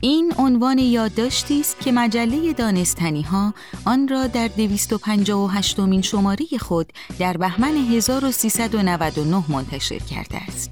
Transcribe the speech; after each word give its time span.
این 0.00 0.32
عنوان 0.38 0.78
یادداشتی 0.78 1.60
است 1.60 1.80
که 1.80 1.92
مجله 1.92 2.52
دانستنی 2.52 3.22
ها 3.22 3.54
آن 3.84 4.08
را 4.08 4.26
در 4.26 4.48
258 4.48 5.78
مین 5.80 6.02
شماره 6.02 6.46
خود 6.60 6.92
در 7.18 7.36
بهمن 7.36 7.76
1399 7.76 9.44
منتشر 9.48 9.98
کرده 9.98 10.36
است. 10.48 10.70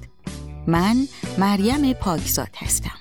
من 0.67 1.07
مریم 1.37 1.93
پاکزاد 1.93 2.55
هستم. 2.55 2.98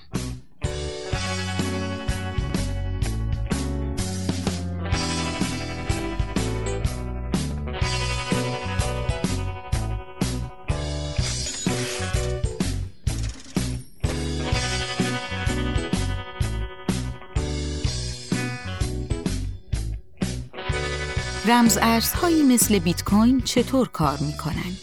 رمز 21.49 21.79
ارزهایی 21.83 22.43
مثل 22.43 22.79
بیت 22.79 23.05
کوین 23.05 23.41
چطور 23.41 23.89
کار 23.89 24.19
می 24.21 24.33
کنند؟ 24.37 24.79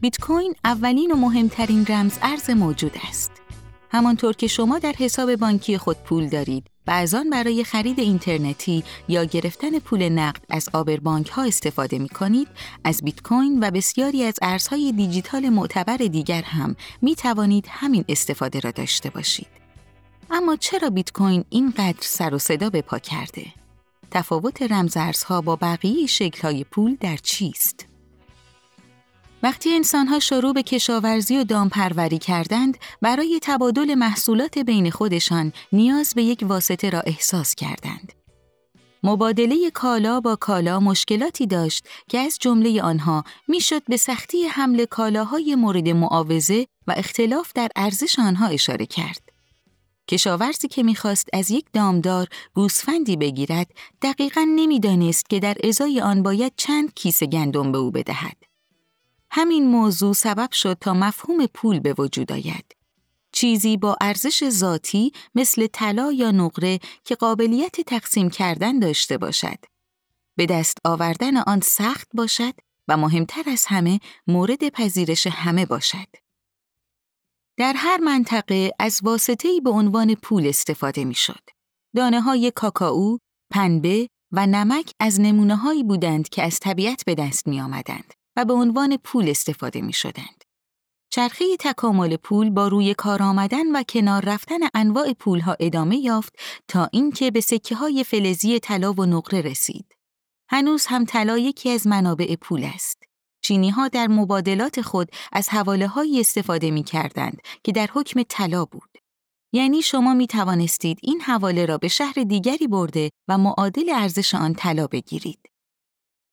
بیت 0.00 0.20
کوین 0.20 0.54
اولین 0.64 1.10
و 1.10 1.16
مهمترین 1.16 1.86
رمز 1.86 2.18
ارز 2.22 2.50
موجود 2.50 2.92
است. 3.08 3.32
همانطور 3.90 4.34
که 4.34 4.46
شما 4.46 4.78
در 4.78 4.92
حساب 4.98 5.34
بانکی 5.34 5.78
خود 5.78 5.96
پول 5.96 6.28
دارید 6.28 6.66
و 6.86 6.90
از 6.90 7.14
آن 7.14 7.30
برای 7.30 7.64
خرید 7.64 8.00
اینترنتی 8.00 8.84
یا 9.08 9.24
گرفتن 9.24 9.78
پول 9.78 10.08
نقد 10.08 10.40
از 10.48 10.68
آبر 10.72 10.96
بانک 10.96 11.28
ها 11.28 11.42
استفاده 11.42 11.98
می 11.98 12.08
کنید، 12.08 12.48
از 12.84 13.02
بیت 13.04 13.22
کوین 13.22 13.58
و 13.62 13.70
بسیاری 13.70 14.24
از 14.24 14.34
ارزهای 14.42 14.92
دیجیتال 14.92 15.48
معتبر 15.48 15.96
دیگر 15.96 16.42
هم 16.42 16.76
می 17.02 17.14
توانید 17.14 17.66
همین 17.68 18.04
استفاده 18.08 18.60
را 18.60 18.70
داشته 18.70 19.10
باشید. 19.10 19.48
اما 20.30 20.56
چرا 20.56 20.90
بیت 20.90 21.12
کوین 21.12 21.44
اینقدر 21.50 22.00
سر 22.00 22.34
و 22.34 22.38
صدا 22.38 22.70
به 22.70 22.82
پا 22.82 22.98
کرده؟ 22.98 23.46
تفاوت 24.10 24.62
رمزارزها 24.62 25.40
با 25.40 25.56
بقیه 25.56 26.06
شکل‌های 26.06 26.64
پول 26.64 26.96
در 27.00 27.16
چیست؟ 27.16 27.86
وقتی 29.42 29.74
انسانها 29.74 30.18
شروع 30.18 30.52
به 30.52 30.62
کشاورزی 30.62 31.38
و 31.38 31.44
دامپروری 31.44 32.18
کردند، 32.18 32.78
برای 33.02 33.38
تبادل 33.42 33.94
محصولات 33.94 34.58
بین 34.58 34.90
خودشان 34.90 35.52
نیاز 35.72 36.14
به 36.14 36.22
یک 36.22 36.44
واسطه 36.48 36.90
را 36.90 37.00
احساس 37.00 37.54
کردند. 37.54 38.12
مبادله 39.02 39.70
کالا 39.70 40.20
با 40.20 40.36
کالا 40.36 40.80
مشکلاتی 40.80 41.46
داشت 41.46 41.88
که 42.08 42.18
از 42.18 42.38
جمله 42.40 42.82
آنها 42.82 43.24
می‌شد 43.48 43.84
به 43.84 43.96
سختی 43.96 44.44
حمل 44.44 44.84
کالاهای 44.84 45.54
مورد 45.54 45.88
معاوضه 45.88 46.66
و 46.86 46.94
اختلاف 46.96 47.52
در 47.52 47.68
ارزش 47.76 48.18
آنها 48.18 48.46
اشاره 48.46 48.86
کرد. 48.86 49.27
کشاورزی 50.08 50.68
که 50.68 50.82
می‌خواست 50.82 51.28
از 51.32 51.50
یک 51.50 51.66
دامدار 51.72 52.28
گوسفندی 52.54 53.16
بگیرد 53.16 53.70
دقیقا 54.02 54.46
نمی‌دانست 54.56 55.30
که 55.30 55.40
در 55.40 55.56
ازای 55.64 56.00
آن 56.00 56.22
باید 56.22 56.52
چند 56.56 56.94
کیسه 56.94 57.26
گندم 57.26 57.72
به 57.72 57.78
او 57.78 57.90
بدهد. 57.90 58.36
همین 59.30 59.66
موضوع 59.66 60.14
سبب 60.14 60.52
شد 60.52 60.76
تا 60.80 60.94
مفهوم 60.94 61.46
پول 61.46 61.80
به 61.80 61.94
وجود 61.98 62.32
آید. 62.32 62.76
چیزی 63.32 63.76
با 63.76 63.96
ارزش 64.00 64.48
ذاتی 64.48 65.12
مثل 65.34 65.66
طلا 65.66 66.12
یا 66.12 66.30
نقره 66.30 66.78
که 67.04 67.14
قابلیت 67.14 67.80
تقسیم 67.80 68.30
کردن 68.30 68.78
داشته 68.78 69.18
باشد. 69.18 69.58
به 70.36 70.46
دست 70.46 70.78
آوردن 70.84 71.36
آن 71.36 71.60
سخت 71.60 72.08
باشد 72.14 72.54
و 72.88 72.96
مهمتر 72.96 73.42
از 73.46 73.64
همه 73.66 74.00
مورد 74.26 74.68
پذیرش 74.68 75.26
همه 75.26 75.66
باشد. 75.66 76.27
در 77.58 77.74
هر 77.76 77.98
منطقه 78.00 78.72
از 78.78 79.00
واسطه‌ای 79.02 79.60
به 79.60 79.70
عنوان 79.70 80.14
پول 80.14 80.46
استفاده 80.46 81.04
می‌شد. 81.04 81.40
دانه 81.96 82.20
های 82.20 82.52
کاکائو، 82.54 83.18
پنبه 83.50 84.08
و 84.32 84.46
نمک 84.46 84.90
از 85.00 85.20
نمونه 85.20 85.56
هایی 85.56 85.84
بودند 85.84 86.28
که 86.28 86.42
از 86.42 86.60
طبیعت 86.60 87.04
به 87.04 87.14
دست 87.14 87.46
می 87.46 87.60
آمدند 87.60 88.14
و 88.36 88.44
به 88.44 88.52
عنوان 88.52 88.96
پول 88.96 89.28
استفاده 89.28 89.80
می 89.80 89.92
شدند. 89.92 90.44
چرخه 91.10 91.44
تکامل 91.60 92.16
پول 92.16 92.50
با 92.50 92.68
روی 92.68 92.94
کار 92.94 93.22
آمدن 93.22 93.76
و 93.76 93.82
کنار 93.82 94.24
رفتن 94.24 94.60
انواع 94.74 95.12
پولها 95.12 95.56
ادامه 95.60 95.96
یافت 95.96 96.38
تا 96.68 96.88
اینکه 96.92 97.30
به 97.30 97.40
سکه 97.40 97.74
های 97.74 98.04
فلزی 98.04 98.58
طلا 98.58 98.92
و 98.92 99.06
نقره 99.06 99.40
رسید. 99.40 99.94
هنوز 100.50 100.86
هم 100.86 101.04
طلا 101.04 101.38
یکی 101.38 101.70
از 101.70 101.86
منابع 101.86 102.36
پول 102.36 102.64
است. 102.74 103.07
چینی 103.48 103.70
ها 103.70 103.88
در 103.88 104.06
مبادلات 104.06 104.80
خود 104.80 105.10
از 105.32 105.48
حواله 105.48 105.86
هایی 105.86 106.20
استفاده 106.20 106.70
می 106.70 106.82
کردند 106.82 107.42
که 107.64 107.72
در 107.72 107.88
حکم 107.94 108.22
طلا 108.28 108.64
بود. 108.64 108.98
یعنی 109.52 109.82
شما 109.82 110.14
می 110.14 110.26
توانستید 110.26 110.98
این 111.02 111.20
حواله 111.20 111.66
را 111.66 111.78
به 111.78 111.88
شهر 111.88 112.12
دیگری 112.12 112.66
برده 112.66 113.10
و 113.28 113.38
معادل 113.38 113.90
ارزش 113.94 114.34
آن 114.34 114.54
طلا 114.54 114.86
بگیرید. 114.86 115.38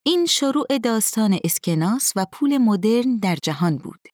این 0.06 0.26
شروع 0.26 0.78
داستان 0.84 1.40
اسکناس 1.44 2.14
و 2.16 2.26
پول 2.32 2.58
مدرن 2.58 3.18
در 3.18 3.38
جهان 3.44 3.78
بود. 3.78 4.08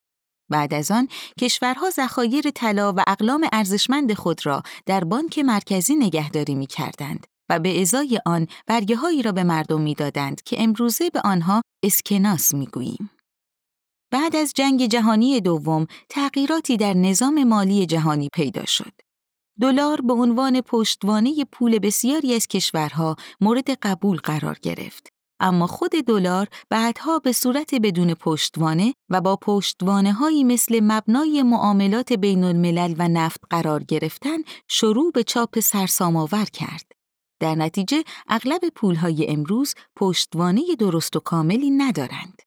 بعد 0.49 0.73
از 0.73 0.91
آن 0.91 1.07
کشورها 1.39 1.89
ذخایر 1.89 2.49
طلا 2.55 2.93
و 2.97 3.03
اقلام 3.07 3.47
ارزشمند 3.53 4.13
خود 4.13 4.45
را 4.45 4.63
در 4.85 5.03
بانک 5.03 5.39
مرکزی 5.39 5.95
نگهداری 5.95 6.55
می 6.55 6.67
کردند 6.67 7.27
و 7.51 7.59
به 7.59 7.81
ازای 7.81 8.19
آن 8.25 8.47
برگه 8.67 8.95
هایی 8.95 9.21
را 9.21 9.31
به 9.31 9.43
مردم 9.43 9.81
می‌دادند 9.81 10.41
که 10.43 10.63
امروزه 10.63 11.09
به 11.09 11.21
آنها 11.23 11.61
اسکناس 11.83 12.53
می‌گوییم. 12.53 13.11
بعد 14.11 14.35
از 14.35 14.53
جنگ 14.55 14.85
جهانی 14.85 15.41
دوم 15.41 15.87
تغییراتی 16.09 16.77
در 16.77 16.93
نظام 16.93 17.43
مالی 17.43 17.85
جهانی 17.85 18.29
پیدا 18.33 18.65
شد. 18.65 18.93
دلار 19.61 20.01
به 20.01 20.13
عنوان 20.13 20.61
پشتوانه 20.61 21.45
پول 21.51 21.79
بسیاری 21.79 22.33
از 22.33 22.47
کشورها 22.47 23.15
مورد 23.41 23.69
قبول 23.69 24.17
قرار 24.17 24.57
گرفت. 24.61 25.07
اما 25.39 25.67
خود 25.67 25.91
دلار 25.91 26.47
بعدها 26.69 27.19
به 27.19 27.31
صورت 27.31 27.75
بدون 27.75 28.13
پشتوانه 28.13 28.93
و 29.09 29.21
با 29.21 29.35
پشتوانه 29.35 30.13
هایی 30.13 30.43
مثل 30.43 30.79
مبنای 30.83 31.43
معاملات 31.43 32.13
بین 32.13 32.43
الملل 32.43 32.95
و 32.97 33.07
نفت 33.07 33.39
قرار 33.49 33.83
گرفتن 33.83 34.37
شروع 34.67 35.11
به 35.11 35.23
چاپ 35.23 35.59
سرسام‌آور 35.59 36.45
کرد. 36.45 37.00
در 37.41 37.55
نتیجه 37.55 38.03
اغلب 38.27 38.69
پولهای 38.75 39.29
امروز 39.29 39.75
پشتوانه 39.95 40.75
درست 40.79 41.15
و 41.15 41.19
کاملی 41.19 41.71
ندارند. 41.71 42.41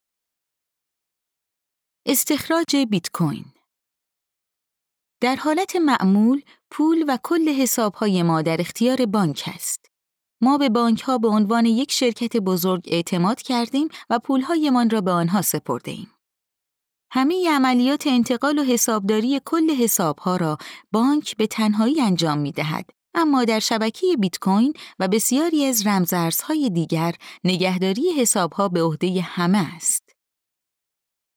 استخراج 2.06 2.76
بیت 2.76 3.10
کوین 3.10 3.44
در 5.20 5.36
حالت 5.36 5.76
معمول 5.76 6.42
پول 6.70 7.04
و 7.08 7.18
کل 7.22 7.48
حسابهای 7.48 8.22
ما 8.22 8.42
در 8.42 8.60
اختیار 8.60 9.06
بانک 9.06 9.44
است. 9.54 9.86
ما 10.40 10.58
به 10.58 10.68
بانک 10.68 11.00
ها 11.00 11.18
به 11.18 11.28
عنوان 11.28 11.66
یک 11.66 11.92
شرکت 11.92 12.36
بزرگ 12.36 12.82
اعتماد 12.86 13.42
کردیم 13.42 13.88
و 14.10 14.18
پولهایمان 14.18 14.90
را 14.90 15.00
به 15.00 15.10
آنها 15.10 15.42
سپرده 15.42 15.90
ایم. 15.90 16.10
همه 17.10 17.50
عملیات 17.50 18.06
انتقال 18.06 18.58
و 18.58 18.62
حسابداری 18.62 19.40
کل 19.44 19.70
حسابها 19.70 20.36
را 20.36 20.58
بانک 20.92 21.36
به 21.36 21.46
تنهایی 21.46 22.00
انجام 22.00 22.38
می 22.38 22.52
دهد 22.52 22.90
اما 23.14 23.44
در 23.44 23.58
شبکه 23.58 24.06
بیت 24.18 24.38
کوین 24.38 24.74
و 24.98 25.08
بسیاری 25.08 25.64
از 25.64 25.86
رمزارزهای 25.86 26.70
دیگر 26.70 27.14
نگهداری 27.44 28.12
حسابها 28.12 28.68
به 28.68 28.82
عهده 28.82 29.20
همه 29.20 29.74
است. 29.76 30.10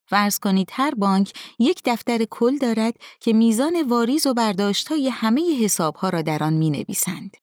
فرض 0.09 0.39
کنید 0.39 0.69
هر 0.71 0.95
بانک 0.95 1.33
یک 1.59 1.81
دفتر 1.85 2.25
کل 2.25 2.57
دارد 2.57 2.93
که 3.19 3.33
میزان 3.33 3.81
واریز 3.81 4.27
و 4.27 4.33
برداشت 4.33 4.87
های 4.87 5.09
همه 5.09 5.63
حسابها 5.63 6.09
را 6.09 6.21
در 6.21 6.43
آن 6.43 6.53
می 6.53 6.69
نویسند. 6.69 7.37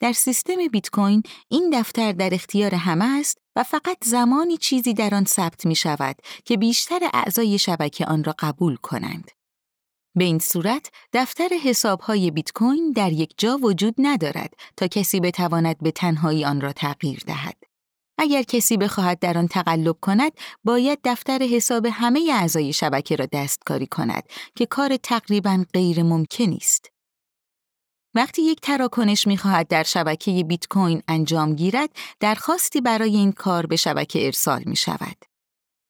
در 0.00 0.12
سیستم 0.12 0.68
بیت 0.72 0.90
کوین 0.90 1.22
این 1.48 1.70
دفتر 1.80 2.12
در 2.12 2.34
اختیار 2.34 2.74
همه 2.74 3.18
است 3.20 3.38
و 3.56 3.62
فقط 3.62 4.04
زمانی 4.04 4.56
چیزی 4.56 4.94
در 4.94 5.14
آن 5.14 5.24
ثبت 5.24 5.66
می 5.66 5.74
شود 5.74 6.16
که 6.44 6.56
بیشتر 6.56 7.10
اعضای 7.12 7.58
شبکه 7.58 8.06
آن 8.06 8.24
را 8.24 8.34
قبول 8.38 8.76
کنند. 8.76 9.30
به 10.14 10.24
این 10.24 10.38
صورت 10.38 10.90
دفتر 11.12 11.48
حسابهای 11.64 12.30
بیت 12.30 12.52
کوین 12.52 12.92
در 12.92 13.12
یک 13.12 13.34
جا 13.38 13.56
وجود 13.56 13.94
ندارد 13.98 14.54
تا 14.76 14.86
کسی 14.86 15.20
بتواند 15.20 15.78
به 15.78 15.90
تنهایی 15.90 16.44
آن 16.44 16.60
را 16.60 16.72
تغییر 16.72 17.22
دهد. 17.26 17.56
اگر 18.18 18.42
کسی 18.42 18.76
بخواهد 18.76 19.18
در 19.18 19.38
آن 19.38 19.48
تقلب 19.48 19.96
کند، 20.00 20.32
باید 20.64 20.98
دفتر 21.04 21.42
حساب 21.42 21.86
همه 21.86 22.30
اعضای 22.32 22.72
شبکه 22.72 23.16
را 23.16 23.26
دستکاری 23.32 23.86
کند 23.86 24.22
که 24.54 24.66
کار 24.66 24.96
تقریبا 24.96 25.64
غیر 25.74 26.02
ممکن 26.02 26.52
است. 26.52 26.90
وقتی 28.14 28.42
یک 28.42 28.60
تراکنش 28.60 29.26
می‌خواهد 29.26 29.68
در 29.68 29.82
شبکه 29.82 30.44
بیت 30.44 30.66
کوین 30.68 31.02
انجام 31.08 31.54
گیرد، 31.54 31.90
درخواستی 32.20 32.80
برای 32.80 33.16
این 33.16 33.32
کار 33.32 33.66
به 33.66 33.76
شبکه 33.76 34.26
ارسال 34.26 34.62
می 34.66 34.76
شود. 34.76 35.33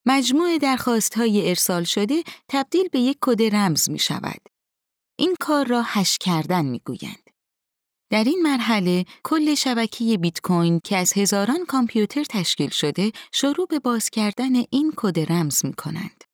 مجموع 0.06 0.58
درخواست 0.58 1.14
های 1.14 1.48
ارسال 1.48 1.84
شده 1.84 2.22
تبدیل 2.48 2.88
به 2.88 3.00
یک 3.00 3.18
کد 3.20 3.42
رمز 3.42 3.90
می 3.90 3.98
شود. 3.98 4.40
این 5.18 5.34
کار 5.40 5.66
را 5.66 5.82
هش 5.82 6.18
کردن 6.18 6.64
می 6.64 6.78
گویند. 6.78 7.30
در 8.10 8.24
این 8.24 8.42
مرحله 8.42 9.04
کل 9.24 9.54
شبکه 9.54 10.18
بیت 10.18 10.40
کوین 10.40 10.80
که 10.84 10.96
از 10.96 11.12
هزاران 11.12 11.66
کامپیوتر 11.66 12.24
تشکیل 12.24 12.70
شده 12.70 13.12
شروع 13.32 13.66
به 13.66 13.78
باز 13.78 14.10
کردن 14.10 14.52
این 14.70 14.92
کد 14.96 15.32
رمز 15.32 15.64
می 15.64 15.72
کنند. 15.72 16.24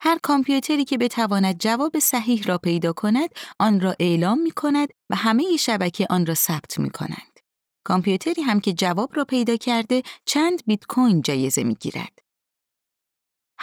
هر 0.00 0.18
کامپیوتری 0.22 0.84
که 0.84 0.98
بتواند 0.98 1.58
جواب 1.58 1.98
صحیح 1.98 2.42
را 2.42 2.58
پیدا 2.58 2.92
کند 2.92 3.30
آن 3.58 3.80
را 3.80 3.96
اعلام 4.00 4.40
می 4.40 4.50
کند 4.50 4.88
و 5.10 5.16
همه 5.16 5.56
شبکه 5.56 6.06
آن 6.10 6.26
را 6.26 6.34
ثبت 6.34 6.78
می 6.78 6.90
کنند. 6.90 7.40
کامپیوتری 7.84 8.42
هم 8.42 8.60
که 8.60 8.72
جواب 8.72 9.16
را 9.16 9.24
پیدا 9.24 9.56
کرده 9.56 10.02
چند 10.24 10.62
بیت 10.66 10.86
کوین 10.86 11.22
جایزه 11.22 11.64
می 11.64 11.74
گیرد. 11.74 12.18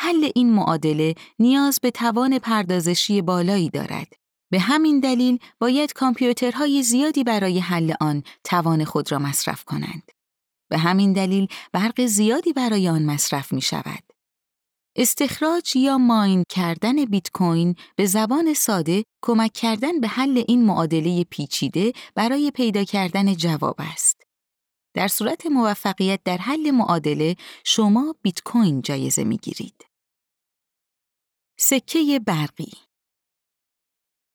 حل 0.01 0.29
این 0.35 0.53
معادله 0.53 1.15
نیاز 1.39 1.79
به 1.81 1.91
توان 1.91 2.39
پردازشی 2.39 3.21
بالایی 3.21 3.69
دارد. 3.69 4.13
به 4.51 4.59
همین 4.59 4.99
دلیل 4.99 5.39
باید 5.59 5.93
کامپیوترهای 5.93 6.83
زیادی 6.83 7.23
برای 7.23 7.59
حل 7.59 7.93
آن 8.01 8.23
توان 8.43 8.83
خود 8.83 9.11
را 9.11 9.19
مصرف 9.19 9.63
کنند. 9.63 10.11
به 10.69 10.77
همین 10.77 11.13
دلیل 11.13 11.47
برق 11.73 12.05
زیادی 12.05 12.53
برای 12.53 12.89
آن 12.89 13.03
مصرف 13.05 13.53
می 13.53 13.61
شود. 13.61 14.03
استخراج 14.95 15.75
یا 15.75 15.97
ماین 15.97 16.43
کردن 16.49 17.05
بیت 17.05 17.31
کوین 17.33 17.75
به 17.95 18.05
زبان 18.05 18.53
ساده 18.53 19.03
کمک 19.21 19.53
کردن 19.53 19.99
به 19.99 20.07
حل 20.07 20.43
این 20.47 20.65
معادله 20.65 21.23
پیچیده 21.23 21.93
برای 22.15 22.51
پیدا 22.51 22.83
کردن 22.83 23.35
جواب 23.35 23.75
است. 23.79 24.21
در 24.93 25.07
صورت 25.07 25.45
موفقیت 25.45 26.19
در 26.25 26.37
حل 26.37 26.71
معادله 26.71 27.35
شما 27.65 28.15
بیت 28.21 28.41
کوین 28.45 28.81
جایزه 28.81 29.23
می 29.23 29.37
گیرید. 29.37 29.88
سکه 31.61 32.19
برقی 32.27 32.71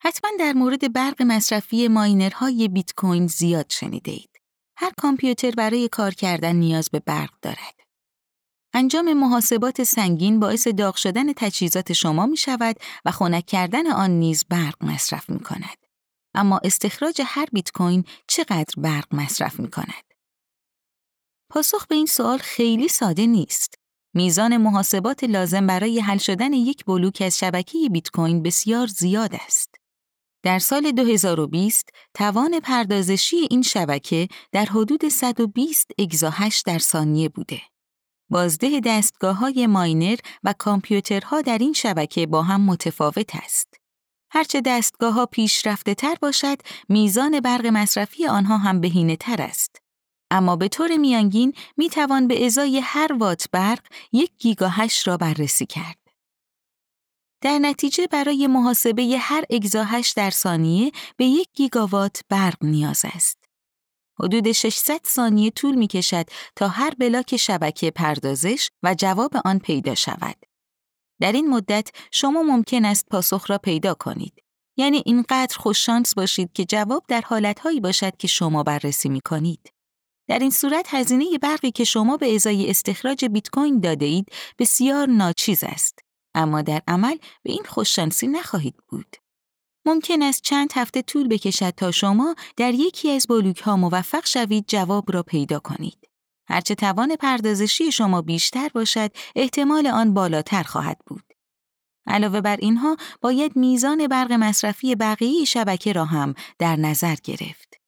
حتما 0.03 0.31
در 0.39 0.53
مورد 0.53 0.93
برق 0.93 1.23
مصرفی 1.23 1.89
ماینرهای 1.89 2.69
بیت 2.69 2.95
کوین 2.95 3.27
زیاد 3.27 3.67
شنیده 3.71 4.11
اید. 4.11 4.31
هر 4.77 4.93
کامپیوتر 4.97 5.51
برای 5.51 5.89
کار 5.89 6.15
کردن 6.15 6.57
نیاز 6.57 6.91
به 6.91 7.01
برق 7.01 7.31
دارد. 7.43 7.81
انجام 8.75 9.13
محاسبات 9.13 9.83
سنگین 9.83 10.41
باعث 10.41 10.69
داغ 10.69 10.97
شدن 10.97 11.33
تجهیزات 11.33 11.93
شما 11.93 12.27
می 12.27 12.37
شود 12.37 12.77
و 13.05 13.11
خنک 13.11 13.47
کردن 13.47 13.87
آن 13.87 14.11
نیز 14.11 14.45
برق 14.49 14.85
مصرف 14.85 15.31
می 15.31 15.41
کند. 15.41 15.79
اما 16.35 16.61
استخراج 16.65 17.23
هر 17.25 17.47
بیت 17.53 17.73
کوین 17.73 18.05
چقدر 18.29 18.75
برق 18.77 19.15
مصرف 19.15 19.61
می 19.61 19.71
کند؟ 19.71 20.15
پاسخ 21.51 21.87
به 21.87 21.95
این 21.95 22.07
سوال 22.07 22.39
خیلی 22.39 22.89
ساده 22.89 23.27
نیست. 23.27 23.84
میزان 24.15 24.57
محاسبات 24.57 25.25
لازم 25.25 25.67
برای 25.67 26.01
حل 26.01 26.19
شدن 26.19 26.53
یک 26.53 26.85
بلوک 26.85 27.23
از 27.27 27.39
شبکه 27.39 27.79
بیت 27.93 28.11
کوین 28.11 28.43
بسیار 28.43 28.87
زیاد 28.87 29.35
است. 29.35 29.75
در 30.43 30.59
سال 30.59 30.91
2020 30.93 31.91
توان 32.15 32.61
پردازشی 32.61 33.37
این 33.51 33.63
شبکه 33.63 34.29
در 34.53 34.65
حدود 34.65 35.09
120 35.09 35.91
اگزاهش 35.99 36.63
در 36.67 36.79
ثانیه 36.79 37.29
بوده. 37.29 37.61
بازده 38.31 38.81
دستگاه 38.85 39.37
های 39.37 39.67
ماینر 39.67 40.17
و 40.45 40.55
کامپیوترها 40.59 41.41
در 41.41 41.59
این 41.59 41.73
شبکه 41.73 42.27
با 42.27 42.43
هم 42.43 42.61
متفاوت 42.61 43.37
است. 43.37 43.75
هرچه 44.31 44.61
دستگاه 44.61 45.15
ها 45.15 45.27
پیشرفته 45.27 45.95
تر 45.95 46.15
باشد، 46.23 46.59
میزان 46.89 47.41
برق 47.41 47.67
مصرفی 47.67 48.27
آنها 48.27 48.59
هم 48.59 48.81
بهینه 48.81 49.17
تر 49.17 49.43
است. 49.43 49.84
اما 50.35 50.57
به 50.57 50.69
طور 50.69 50.97
میانگین 50.97 51.53
می 51.77 51.91
توان 51.91 52.29
به 52.29 52.47
ازای 52.47 52.79
هر 52.79 53.13
وات 53.19 53.47
برق 53.53 53.81
یک 54.13 54.31
گیگاهش 54.39 55.07
را 55.09 55.17
بررسی 55.17 55.67
کرد. 55.67 55.99
در 57.41 57.59
نتیجه 57.59 58.07
برای 58.07 58.47
محاسبه 58.47 59.17
هر 59.19 59.45
اگزاهش 59.51 60.13
در 60.17 60.31
ثانیه 60.31 60.93
به 61.17 61.25
یک 61.25 61.49
گیگاوات 61.55 62.21
برق 62.29 62.57
نیاز 62.63 63.03
است. 63.05 63.39
حدود 64.21 64.53
600 64.53 65.01
ثانیه 65.07 65.51
طول 65.51 65.75
می 65.75 65.87
کشد 65.87 66.27
تا 66.57 66.69
هر 66.69 66.95
بلاک 66.99 67.37
شبکه 67.37 67.91
پردازش 67.91 68.69
و 68.83 68.95
جواب 68.95 69.33
آن 69.45 69.59
پیدا 69.59 69.95
شود. 69.95 70.37
در 71.21 71.33
این 71.33 71.51
مدت 71.51 71.91
شما 72.11 72.43
ممکن 72.43 72.85
است 72.85 73.07
پاسخ 73.11 73.51
را 73.51 73.59
پیدا 73.59 73.95
کنید. 73.95 74.43
یعنی 74.77 75.03
اینقدر 75.07 75.57
خوششانس 75.59 76.15
باشید 76.15 76.53
که 76.53 76.65
جواب 76.65 77.05
در 77.09 77.21
حالتهایی 77.21 77.81
باشد 77.81 78.17
که 78.17 78.29
شما 78.29 78.63
بررسی 78.63 79.09
می 79.09 79.21
کنید. 79.21 79.75
در 80.29 80.39
این 80.39 80.51
صورت 80.51 80.87
هزینه 80.95 81.39
برقی 81.43 81.71
که 81.71 81.85
شما 81.85 82.17
به 82.17 82.35
ازای 82.35 82.71
استخراج 82.71 83.25
بیت 83.25 83.51
کوین 83.51 83.81
داده 83.81 84.07
اید 84.07 84.29
بسیار 84.59 85.09
ناچیز 85.09 85.65
است. 85.65 85.99
اما 86.35 86.63
در 86.63 86.83
عمل 86.89 87.17
به 87.43 87.53
این 87.53 87.65
خوششانسی 87.65 88.27
نخواهید 88.27 88.75
بود. 88.89 89.17
ممکن 89.87 90.23
است 90.23 90.43
چند 90.43 90.73
هفته 90.75 91.03
طول 91.03 91.29
بکشد 91.29 91.71
تا 91.71 91.91
شما 91.91 92.35
در 92.57 92.75
یکی 92.75 93.11
از 93.11 93.27
بلوک 93.27 93.59
ها 93.59 93.77
موفق 93.77 94.27
شوید 94.27 94.65
جواب 94.69 95.13
را 95.13 95.23
پیدا 95.23 95.59
کنید. 95.59 95.99
هرچه 96.49 96.75
توان 96.75 97.17
پردازشی 97.17 97.93
شما 97.93 98.23
بیشتر 98.23 98.69
باشد، 98.69 99.11
احتمال 99.37 99.87
آن 99.87 100.15
بالاتر 100.15 100.63
خواهد 100.63 100.99
بود. 101.07 101.25
علاوه 102.07 102.41
بر 102.41 102.57
اینها، 102.57 102.97
باید 103.21 103.57
میزان 103.57 104.07
برق 104.07 104.33
مصرفی 104.33 104.95
بقیه 104.95 105.45
شبکه 105.45 105.93
را 105.93 106.05
هم 106.05 106.35
در 106.59 106.77
نظر 106.77 107.17
گرفت. 107.25 107.84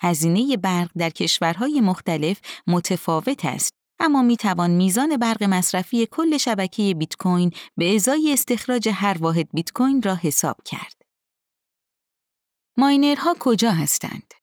هزینه 0.00 0.56
برق 0.56 0.90
در 0.96 1.10
کشورهای 1.10 1.80
مختلف 1.80 2.40
متفاوت 2.66 3.44
است 3.44 3.72
اما 4.00 4.22
می 4.22 4.36
توان 4.36 4.70
میزان 4.70 5.16
برق 5.16 5.42
مصرفی 5.42 6.06
کل 6.10 6.36
شبکه 6.36 6.94
بیت 6.94 7.16
کوین 7.16 7.50
به 7.76 7.94
ازای 7.94 8.32
استخراج 8.32 8.88
هر 8.92 9.16
واحد 9.20 9.48
بیت 9.52 9.72
کوین 9.72 10.02
را 10.02 10.14
حساب 10.14 10.56
کرد. 10.64 11.02
ماینرها 12.76 13.36
کجا 13.38 13.70
هستند؟ 13.70 14.34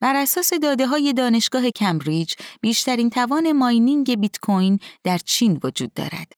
بر 0.00 0.16
اساس 0.16 0.52
داده 0.54 0.86
های 0.86 1.12
دانشگاه 1.12 1.70
کمبریج، 1.70 2.34
بیشترین 2.60 3.10
توان 3.10 3.52
ماینینگ 3.52 4.20
بیت 4.20 4.38
کوین 4.38 4.78
در 5.04 5.18
چین 5.18 5.60
وجود 5.64 5.94
دارد. 5.94 6.32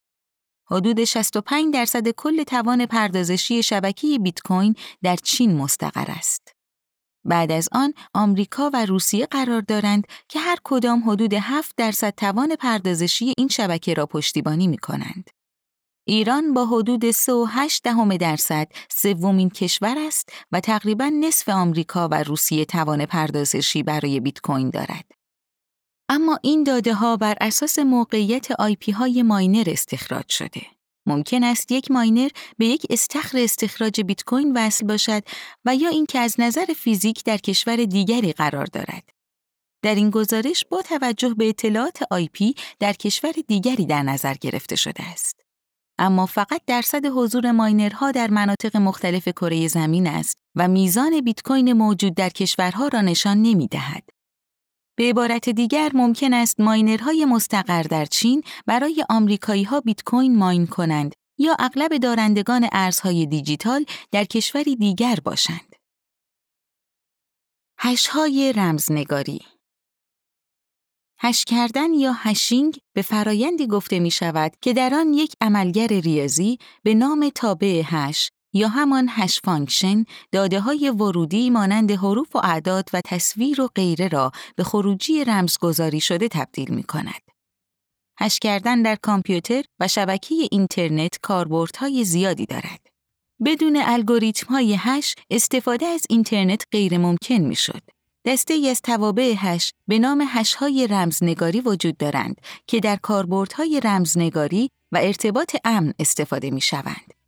حدود 0.70 1.04
65 1.04 1.74
درصد 1.74 2.08
کل 2.08 2.42
توان 2.42 2.86
پردازشی 2.86 3.62
شبکه 3.62 4.18
بیت 4.18 4.40
کوین 4.40 4.74
در 5.02 5.16
چین 5.16 5.56
مستقر 5.56 6.06
است. 6.08 6.49
بعد 7.24 7.52
از 7.52 7.68
آن 7.72 7.94
آمریکا 8.14 8.70
و 8.72 8.86
روسیه 8.86 9.26
قرار 9.26 9.60
دارند 9.60 10.06
که 10.28 10.40
هر 10.40 10.56
کدام 10.64 11.10
حدود 11.10 11.34
7 11.34 11.76
درصد 11.76 12.14
توان 12.16 12.56
پردازشی 12.56 13.34
این 13.38 13.48
شبکه 13.48 13.94
را 13.94 14.06
پشتیبانی 14.06 14.66
می 14.66 14.78
کنند. 14.78 15.30
ایران 16.06 16.54
با 16.54 16.66
حدود 16.66 17.10
3.8 17.10 17.80
دهم 17.84 18.16
درصد 18.16 18.68
سومین 18.90 19.50
کشور 19.50 19.96
است 19.98 20.32
و 20.52 20.60
تقریبا 20.60 21.08
نصف 21.20 21.48
آمریکا 21.48 22.08
و 22.08 22.22
روسیه 22.22 22.64
توان 22.64 23.06
پردازشی 23.06 23.82
برای 23.82 24.20
بیت 24.20 24.40
کوین 24.40 24.70
دارد. 24.70 25.04
اما 26.08 26.38
این 26.42 26.64
داده 26.64 26.94
ها 26.94 27.16
بر 27.16 27.36
اساس 27.40 27.78
موقعیت 27.78 28.50
آی 28.50 28.76
پی 28.76 28.92
های 28.92 29.22
ماینر 29.22 29.64
استخراج 29.66 30.28
شده. 30.28 30.79
ممکن 31.06 31.44
است 31.44 31.72
یک 31.72 31.90
ماینر 31.90 32.28
به 32.58 32.66
یک 32.66 32.86
استخر 32.90 33.38
استخراج 33.38 34.00
بیت 34.00 34.24
کوین 34.24 34.56
وصل 34.56 34.86
باشد 34.86 35.22
و 35.64 35.74
یا 35.74 35.88
اینکه 35.88 36.18
از 36.18 36.34
نظر 36.38 36.64
فیزیکی 36.64 37.24
در 37.24 37.36
کشور 37.36 37.76
دیگری 37.76 38.32
قرار 38.32 38.66
دارد. 38.66 39.10
در 39.82 39.94
این 39.94 40.10
گزارش 40.10 40.64
با 40.70 40.82
توجه 40.82 41.34
به 41.34 41.48
اطلاعات 41.48 42.02
IP 42.10 42.28
در 42.78 42.92
کشور 42.92 43.32
دیگری 43.48 43.86
در 43.86 44.02
نظر 44.02 44.34
گرفته 44.34 44.76
شده 44.76 45.02
است. 45.02 45.40
اما 45.98 46.26
فقط 46.26 46.62
درصد 46.66 47.06
حضور 47.06 47.50
ماینرها 47.50 48.10
در 48.10 48.30
مناطق 48.30 48.76
مختلف 48.76 49.28
کره 49.28 49.68
زمین 49.68 50.06
است 50.06 50.38
و 50.56 50.68
میزان 50.68 51.20
بیت 51.20 51.42
کوین 51.42 51.72
موجود 51.72 52.14
در 52.14 52.28
کشورها 52.28 52.88
را 52.88 53.00
نشان 53.00 53.42
نمی 53.42 53.68
دهد. 53.68 54.09
به 55.00 55.06
عبارت 55.06 55.48
دیگر 55.48 55.90
ممکن 55.94 56.34
است 56.34 56.60
ماینرهای 56.60 57.24
مستقر 57.24 57.82
در 57.82 58.04
چین 58.04 58.42
برای 58.66 59.04
آمریکایی 59.08 59.64
ها 59.64 59.80
بیت 59.80 60.02
کوین 60.02 60.36
ماین 60.36 60.66
کنند 60.66 61.14
یا 61.38 61.56
اغلب 61.58 61.96
دارندگان 61.96 62.68
ارزهای 62.72 63.26
دیجیتال 63.26 63.84
در 64.12 64.24
کشوری 64.24 64.76
دیگر 64.76 65.18
باشند. 65.24 65.76
هشهای 67.78 68.52
رمزنگاری 68.56 69.40
هش 71.18 71.44
کردن 71.44 71.94
یا 71.94 72.12
hashing 72.12 72.78
به 72.92 73.02
فرایندی 73.02 73.66
گفته 73.66 73.98
می 73.98 74.10
شود 74.10 74.52
که 74.60 74.72
در 74.72 74.94
آن 74.94 75.14
یک 75.14 75.34
عملگر 75.40 75.86
ریاضی 75.86 76.58
به 76.82 76.94
نام 76.94 77.30
تابع 77.34 77.82
هش 77.84 78.30
یا 78.52 78.68
همان 78.68 79.08
hash 79.10 79.40
function 79.44 80.04
داده 80.32 80.60
های 80.60 80.90
ورودی 80.90 81.50
مانند 81.50 81.90
حروف 81.90 82.36
و 82.36 82.38
اعداد 82.38 82.88
و 82.92 83.00
تصویر 83.00 83.60
و 83.60 83.68
غیره 83.74 84.08
را 84.08 84.32
به 84.56 84.64
خروجی 84.64 85.24
رمزگذاری 85.24 86.00
شده 86.00 86.28
تبدیل 86.28 86.74
می 86.74 86.82
کند. 86.82 87.22
هش 88.20 88.38
کردن 88.38 88.82
در 88.82 88.96
کامپیوتر 88.96 89.62
و 89.80 89.88
شبکه 89.88 90.34
اینترنت 90.50 91.18
کاربردهای 91.22 92.04
زیادی 92.04 92.46
دارد. 92.46 92.80
بدون 93.44 93.82
الگوریتم 93.84 94.46
های 94.46 94.76
هش 94.78 95.14
استفاده 95.30 95.86
از 95.86 96.02
اینترنت 96.08 96.64
غیر 96.72 96.98
ممکن 96.98 97.34
می 97.34 97.56
شد. 97.56 97.82
دسته 98.24 98.54
ای 98.54 98.68
از 98.68 98.82
توابع 98.82 99.34
هش 99.38 99.72
به 99.88 99.98
نام 99.98 100.24
هش 100.28 100.54
های 100.54 100.86
رمزنگاری 100.86 101.60
وجود 101.60 101.96
دارند 101.96 102.40
که 102.66 102.80
در 102.80 102.96
کاربردهای 102.96 103.80
رمزنگاری 103.84 104.70
و 104.92 104.98
ارتباط 105.02 105.56
امن 105.64 105.94
استفاده 105.98 106.50
می 106.50 106.60
شوند. 106.60 107.19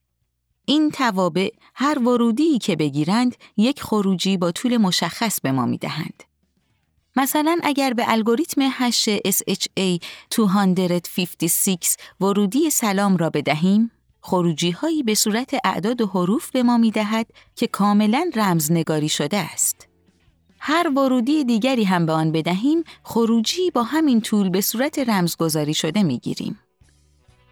این 0.65 0.91
توابع 0.91 1.49
هر 1.75 1.99
ورودی 1.99 2.59
که 2.59 2.77
بگیرند 2.77 3.37
یک 3.57 3.83
خروجی 3.83 4.37
با 4.37 4.53
طول 4.53 4.77
مشخص 4.77 5.41
به 5.41 5.53
ما 5.53 5.67
می 5.67 5.79
دهند. 5.79 6.23
مثلا 7.17 7.59
اگر 7.63 7.93
به 7.93 8.05
الگوریتم 8.09 8.61
هش 8.71 9.09
SHA 9.11 10.03
256 10.37 11.97
ورودی 12.21 12.71
سلام 12.71 13.17
را 13.17 13.31
بدهیم، 13.31 13.91
خروجی 14.21 14.71
هایی 14.71 15.03
به 15.03 15.15
صورت 15.15 15.55
اعداد 15.65 16.01
و 16.01 16.07
حروف 16.07 16.51
به 16.51 16.63
ما 16.63 16.79
می 16.79 16.91
دهد 16.91 17.27
که 17.57 17.67
کاملا 17.67 18.31
رمزنگاری 18.35 19.09
شده 19.09 19.39
است. 19.39 19.89
هر 20.59 20.89
ورودی 20.97 21.45
دیگری 21.45 21.85
هم 21.85 22.07
به 22.07 22.13
آن 22.13 22.33
بدهیم، 22.33 22.85
خروجی 23.03 23.71
با 23.71 23.83
همین 23.83 24.21
طول 24.21 24.49
به 24.49 24.61
صورت 24.61 24.99
رمزگذاری 24.99 25.75
شده 25.75 26.03
می 26.03 26.19
گیریم. 26.19 26.59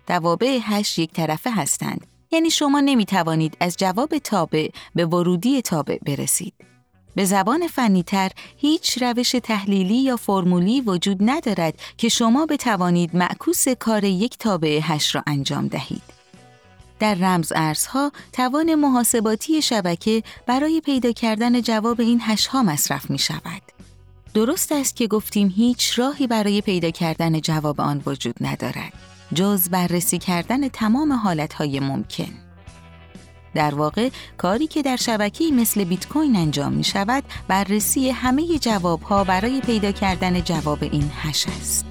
توابع 0.06 0.58
هش 0.62 0.98
یک 0.98 1.12
طرفه 1.12 1.50
هستند 1.50 2.06
یعنی 2.30 2.50
شما 2.50 2.80
نمی 2.80 3.04
توانید 3.04 3.56
از 3.60 3.76
جواب 3.76 4.18
تابع 4.18 4.68
به 4.94 5.06
ورودی 5.06 5.62
تابع 5.62 5.98
برسید. 6.06 6.54
به 7.14 7.24
زبان 7.24 7.66
فنیتر 7.66 8.30
هیچ 8.56 9.02
روش 9.02 9.30
تحلیلی 9.30 9.96
یا 9.96 10.16
فرمولی 10.16 10.80
وجود 10.80 11.18
ندارد 11.20 11.74
که 11.96 12.08
شما 12.08 12.46
بتوانید 12.46 13.16
معکوس 13.16 13.68
کار 13.68 14.04
یک 14.04 14.38
تابع 14.38 14.80
هش 14.82 15.14
را 15.14 15.22
انجام 15.26 15.68
دهید. 15.68 16.02
در 16.98 17.14
رمز 17.14 17.52
ارزها 17.56 18.12
توان 18.32 18.74
محاسباتی 18.74 19.62
شبکه 19.62 20.22
برای 20.46 20.80
پیدا 20.80 21.12
کردن 21.12 21.60
جواب 21.62 22.00
این 22.00 22.20
هش 22.22 22.46
ها 22.46 22.62
مصرف 22.62 23.10
می 23.10 23.18
شود. 23.18 23.62
درست 24.34 24.72
است 24.72 24.96
که 24.96 25.06
گفتیم 25.06 25.52
هیچ 25.56 25.98
راهی 25.98 26.26
برای 26.26 26.60
پیدا 26.60 26.90
کردن 26.90 27.40
جواب 27.40 27.80
آن 27.80 28.02
وجود 28.06 28.34
ندارد. 28.40 29.09
جز 29.34 29.68
بررسی 29.68 30.18
کردن 30.18 30.68
تمام 30.68 31.12
حالتهای 31.12 31.80
ممکن. 31.80 32.32
در 33.54 33.74
واقع 33.74 34.08
کاری 34.36 34.66
که 34.66 34.82
در 34.82 34.96
شبکه‌ای 34.96 35.50
مثل 35.50 35.84
بیت 35.84 36.08
کوین 36.08 36.36
انجام 36.36 36.72
می 36.72 36.84
شود 36.84 37.24
بررسی 37.48 38.10
همه 38.10 38.58
جوابها 38.58 39.24
برای 39.24 39.60
پیدا 39.60 39.92
کردن 39.92 40.40
جواب 40.40 40.78
این 40.82 41.10
هش 41.22 41.46
است. 41.60 41.89